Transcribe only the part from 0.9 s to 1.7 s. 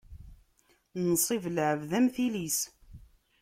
Nnṣib n